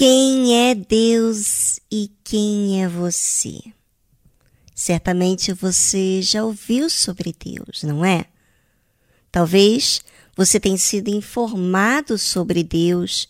[0.00, 3.60] Quem é Deus e quem é você?
[4.80, 8.24] Certamente você já ouviu sobre Deus, não é?
[9.30, 10.00] Talvez
[10.34, 13.28] você tenha sido informado sobre Deus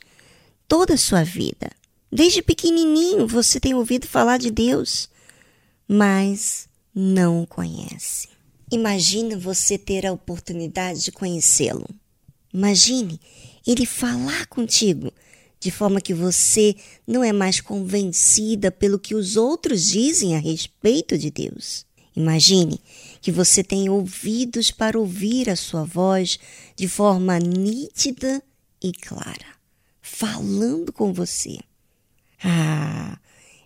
[0.68, 1.68] toda a sua vida.
[2.08, 5.10] Desde pequenininho você tem ouvido falar de Deus,
[5.88, 8.28] mas não o conhece.
[8.70, 11.88] Imagine você ter a oportunidade de conhecê-lo.
[12.54, 13.20] Imagine
[13.66, 15.12] ele falar contigo
[15.60, 16.74] de forma que você
[17.06, 21.84] não é mais convencida pelo que os outros dizem a respeito de Deus.
[22.16, 22.80] Imagine
[23.20, 26.38] que você tem ouvidos para ouvir a sua voz
[26.74, 28.42] de forma nítida
[28.82, 29.46] e clara,
[30.00, 31.58] falando com você.
[32.42, 33.18] Ah,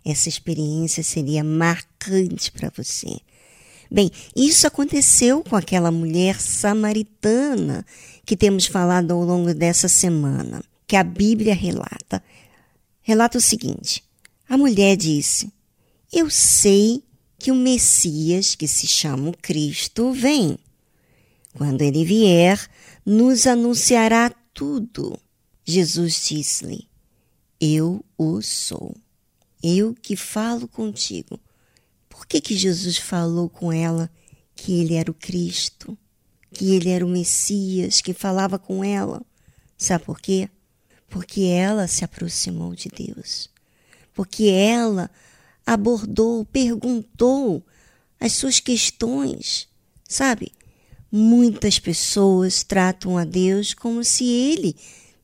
[0.04, 3.20] essa experiência seria marcante para você.
[3.88, 7.86] Bem, isso aconteceu com aquela mulher samaritana
[8.26, 12.22] que temos falado ao longo dessa semana que a Bíblia relata.
[13.00, 14.04] Relata o seguinte:
[14.48, 15.52] a mulher disse:
[16.12, 17.02] Eu sei
[17.38, 20.58] que o Messias, que se chama Cristo, vem.
[21.54, 22.58] Quando ele vier,
[23.04, 25.18] nos anunciará tudo.
[25.64, 26.88] Jesus disse-lhe:
[27.60, 28.94] Eu o sou.
[29.62, 31.40] Eu que falo contigo.
[32.08, 34.10] Por que, que Jesus falou com ela
[34.54, 35.96] que ele era o Cristo?
[36.52, 39.22] Que ele era o Messias que falava com ela?
[39.76, 40.48] Sabe por quê?
[41.14, 43.48] Porque ela se aproximou de Deus,
[44.12, 45.08] porque ela
[45.64, 47.64] abordou, perguntou
[48.18, 49.68] as suas questões,
[50.08, 50.50] sabe?
[51.12, 54.74] Muitas pessoas tratam a Deus como se ele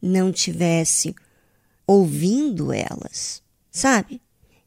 [0.00, 1.12] não tivesse
[1.84, 4.22] ouvindo elas, sabe?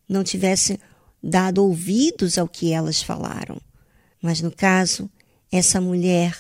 [0.10, 0.78] Não tivesse
[1.24, 3.62] dado ouvidos ao que elas falaram.
[4.22, 5.10] Mas no caso,
[5.50, 6.38] essa mulher,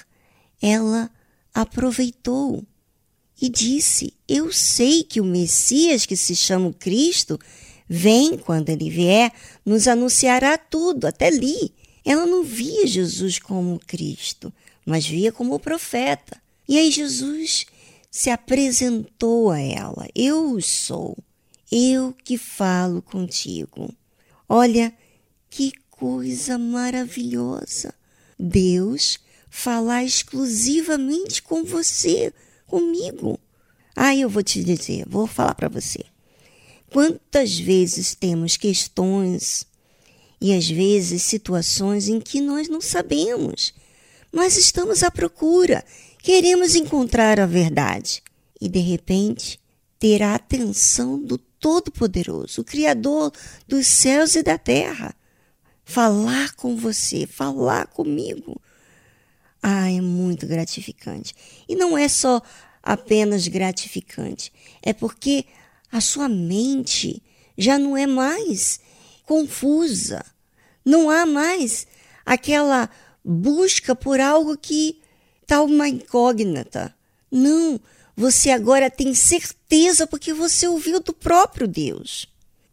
[0.61, 1.09] ela
[1.53, 2.67] aproveitou
[3.41, 7.39] e disse: Eu sei que o Messias, que se chama Cristo,
[7.87, 9.31] vem quando ele vier,
[9.65, 11.05] nos anunciará tudo.
[11.05, 11.73] Até li.
[12.05, 14.53] Ela não via Jesus como Cristo,
[14.85, 16.41] mas via como profeta.
[16.67, 17.65] E aí Jesus
[18.11, 21.17] se apresentou a ela: Eu sou,
[21.71, 23.93] eu que falo contigo.
[24.47, 24.93] Olha
[25.49, 27.93] que coisa maravilhosa!
[28.37, 29.19] Deus
[29.49, 32.33] falar exclusivamente com você
[32.73, 33.39] comigo.
[33.95, 36.03] Aí eu vou te dizer, vou falar para você.
[36.91, 39.67] Quantas vezes temos questões
[40.41, 43.75] e às vezes situações em que nós não sabemos,
[44.31, 45.85] mas estamos à procura,
[46.23, 48.23] queremos encontrar a verdade
[48.59, 49.59] e de repente
[49.99, 53.31] ter a atenção do Todo-Poderoso, o Criador
[53.67, 55.15] dos céus e da terra,
[55.85, 58.59] falar com você, falar comigo.
[59.65, 61.33] Ah, é muito gratificante.
[61.69, 62.41] E não é só
[62.83, 64.51] apenas gratificante,
[64.81, 65.45] é porque
[65.89, 67.23] a sua mente
[67.57, 68.81] já não é mais
[69.25, 70.25] confusa.
[70.83, 71.87] Não há mais
[72.25, 72.89] aquela
[73.23, 75.01] busca por algo que
[75.41, 76.93] está uma incógnita.
[77.31, 77.79] Não,
[78.17, 82.27] você agora tem certeza porque você ouviu do próprio Deus.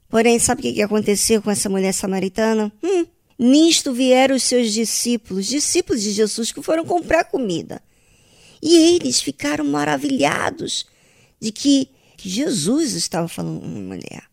[0.08, 2.72] Porém, sabe o que aconteceu com essa mulher samaritana?
[2.82, 3.06] Hum,
[3.42, 7.80] Nisto vieram os seus discípulos, discípulos de Jesus, que foram comprar comida.
[8.60, 10.84] E eles ficaram maravilhados
[11.40, 14.24] de que Jesus estava falando com uma mulher.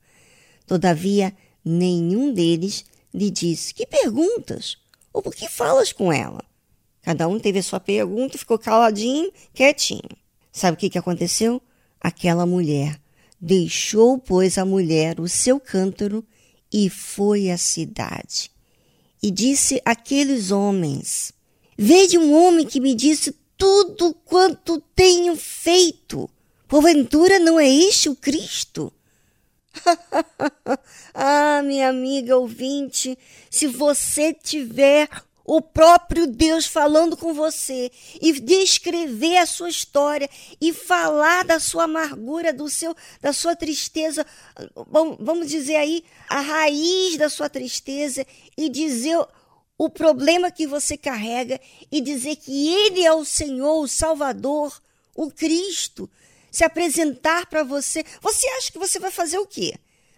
[0.66, 4.78] Todavia, nenhum deles lhe disse: Que perguntas?
[5.14, 6.44] Ou por que falas com ela?
[7.02, 10.18] Cada um teve a sua pergunta ficou caladinho, quietinho.
[10.52, 11.62] Sabe o que, que aconteceu?
[12.02, 13.00] Aquela mulher
[13.40, 16.26] deixou, pois, a mulher o seu cântaro
[16.70, 18.52] e foi à cidade
[19.22, 21.32] e disse àqueles homens:
[21.78, 26.30] Vede um homem que me disse tudo quanto tenho feito.
[26.68, 28.92] Porventura não é este o Cristo?
[31.14, 33.18] ah, minha amiga ouvinte,
[33.50, 35.10] se você tiver
[35.48, 37.90] o próprio Deus falando com você
[38.22, 40.30] e descrever a sua história
[40.60, 44.26] e falar da sua amargura, do seu, da sua tristeza,
[44.86, 48.28] vamos dizer aí, a raiz da sua tristeza
[48.58, 49.18] e dizer
[49.78, 54.78] o problema que você carrega e dizer que ele é o Senhor, o Salvador,
[55.16, 56.10] o Cristo,
[56.52, 59.76] se apresentar para você, você acha que você vai fazer o quê?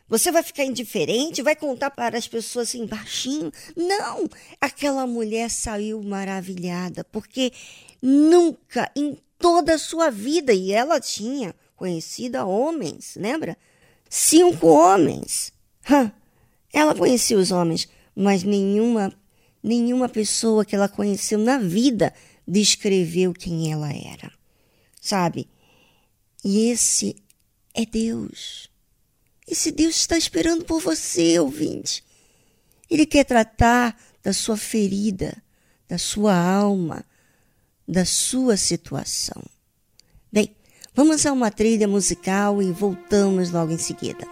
[0.09, 3.51] Você vai ficar indiferente, vai contar para as pessoas assim baixinho?
[3.75, 4.27] Não!
[4.59, 7.53] Aquela mulher saiu maravilhada, porque
[8.01, 13.55] nunca em toda a sua vida, e ela tinha conhecido homens, lembra?
[14.09, 15.53] Cinco homens.
[15.89, 16.11] Hã?
[16.73, 19.13] Ela conhecia os homens, mas nenhuma,
[19.61, 22.13] nenhuma pessoa que ela conheceu na vida
[22.47, 24.31] descreveu quem ela era.
[24.99, 25.47] Sabe?
[26.43, 27.15] E esse
[27.73, 28.68] é Deus.
[29.49, 32.03] Esse Deus está esperando por você, ouvinte.
[32.87, 35.35] Ele quer tratar da sua ferida,
[35.87, 37.03] da sua alma,
[37.87, 39.41] da sua situação.
[40.31, 40.55] Bem,
[40.93, 44.27] vamos a uma trilha musical e voltamos logo em seguida.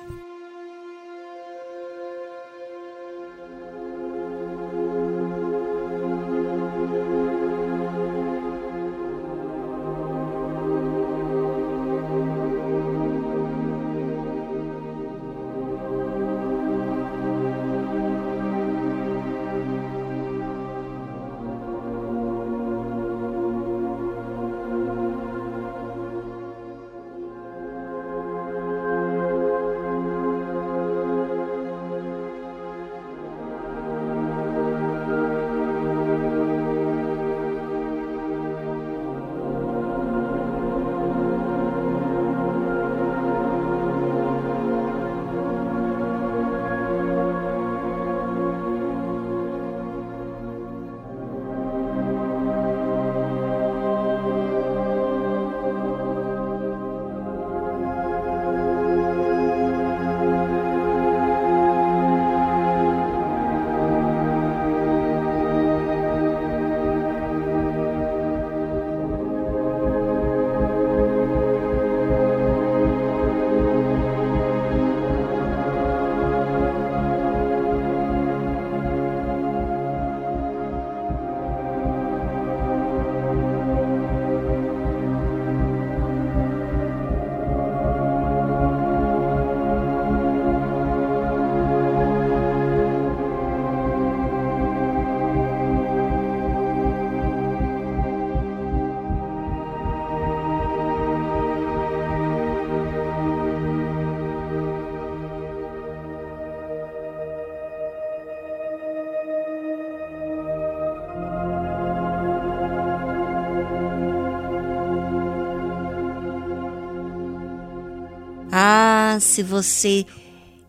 [119.20, 120.06] Se você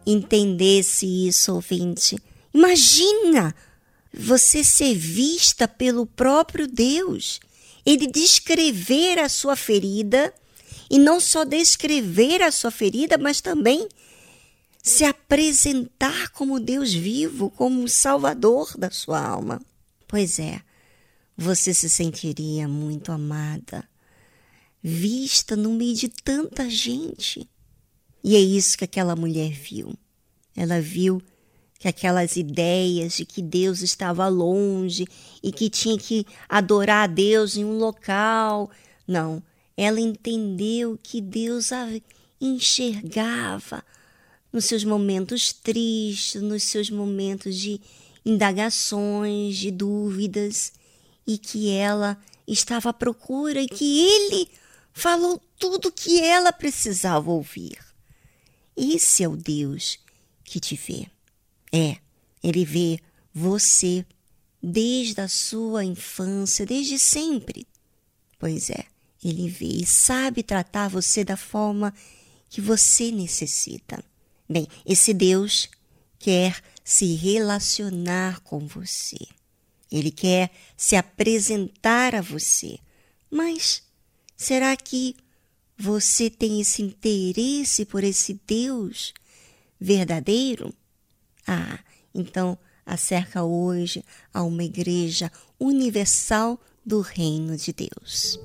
[0.07, 2.17] entendesse isso, ouvinte.
[2.53, 3.55] Imagina
[4.13, 7.41] você ser vista pelo próprio Deus.
[7.85, 10.33] Ele descrever a sua ferida
[10.91, 13.87] e não só descrever a sua ferida, mas também
[14.83, 19.61] se apresentar como Deus vivo, como o Salvador da sua alma.
[20.07, 20.63] Pois é,
[21.37, 23.87] você se sentiria muito amada,
[24.83, 27.49] vista no meio de tanta gente.
[28.23, 29.95] E é isso que aquela mulher viu.
[30.57, 31.23] Ela viu
[31.79, 35.07] que aquelas ideias de que Deus estava longe
[35.43, 38.71] e que tinha que adorar a Deus em um local.
[39.07, 39.43] Não,
[39.77, 41.89] ela entendeu que Deus a
[42.41, 43.85] enxergava
[44.53, 47.81] nos seus momentos tristes, nos seus momentos de
[48.25, 50.73] indagações, de dúvidas,
[51.27, 54.49] e que ela estava à procura e que ele
[54.93, 57.88] falou tudo o que ela precisava ouvir.
[58.79, 59.99] Esse é o Deus
[60.45, 61.09] que te vê.
[61.73, 61.97] É,
[62.41, 63.01] ele vê
[63.35, 64.07] você
[64.63, 67.67] desde a sua infância, desde sempre.
[68.39, 68.85] Pois é,
[69.23, 71.93] ele vê e sabe tratar você da forma
[72.49, 74.03] que você necessita.
[74.49, 75.69] Bem, esse Deus
[76.17, 79.19] quer se relacionar com você.
[79.91, 82.79] Ele quer se apresentar a você.
[83.29, 83.83] Mas
[84.37, 85.17] será que
[85.79, 89.15] você tem esse interesse por esse Deus
[89.81, 90.75] verdadeiro?
[91.47, 91.79] Ah,
[92.13, 94.05] então acerca hoje
[94.35, 95.31] a uma igreja
[95.61, 98.41] universal do reino de Deus.